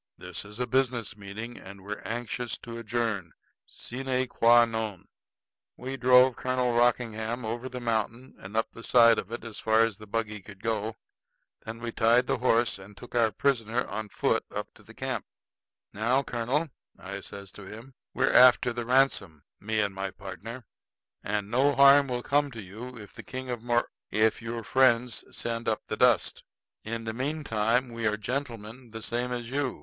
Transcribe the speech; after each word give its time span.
This 0.17 0.45
is 0.45 0.57
a 0.57 0.65
business 0.65 1.15
meeting, 1.15 1.59
and 1.59 1.83
we're 1.83 1.99
anxious 2.03 2.57
to 2.63 2.79
adjourn 2.79 3.33
sine 3.67 4.25
qua 4.27 4.65
non." 4.65 5.05
We 5.77 5.95
drove 5.95 6.35
Colonel 6.35 6.73
Rockingham 6.73 7.45
over 7.45 7.69
the 7.69 7.79
mountain 7.79 8.33
and 8.39 8.57
up 8.57 8.71
the 8.71 8.81
side 8.81 9.19
of 9.19 9.31
it 9.31 9.43
as 9.45 9.59
far 9.59 9.81
as 9.81 9.99
the 9.99 10.07
buggy 10.07 10.39
could 10.41 10.63
go. 10.63 10.95
Then 11.63 11.77
we 11.81 11.91
tied 11.91 12.25
the 12.25 12.39
horse, 12.39 12.79
and 12.79 12.97
took 12.97 13.13
our 13.13 13.31
prisoner 13.31 13.87
on 13.87 14.09
foot 14.09 14.43
up 14.49 14.73
to 14.73 14.81
the 14.81 14.95
camp. 14.95 15.27
"Now, 15.93 16.23
colonel," 16.23 16.69
I 16.97 17.19
says 17.19 17.51
to 17.51 17.65
him, 17.67 17.93
"we're 18.15 18.33
after 18.33 18.73
the 18.73 18.87
ransom, 18.87 19.43
me 19.59 19.81
and 19.81 19.93
my 19.93 20.09
partner; 20.09 20.65
and 21.23 21.51
no 21.51 21.75
harm 21.75 22.07
will 22.07 22.23
come 22.23 22.49
to 22.53 22.63
you 22.63 22.97
if 22.97 23.13
the 23.13 23.21
King 23.21 23.51
of 23.51 23.61
Mor 23.61 23.87
if 24.09 24.41
your 24.41 24.63
friends 24.63 25.23
send 25.29 25.69
up 25.69 25.83
the 25.85 25.95
dust. 25.95 26.43
In 26.83 27.03
the 27.03 27.13
meantime 27.13 27.89
we 27.89 28.07
are 28.07 28.17
gentlemen 28.17 28.89
the 28.89 29.03
same 29.03 29.31
as 29.31 29.51
you. 29.51 29.79